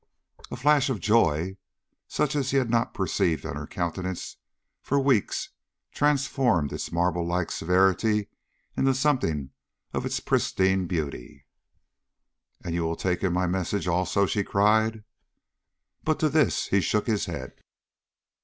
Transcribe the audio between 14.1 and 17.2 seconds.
she cried. But to this he shook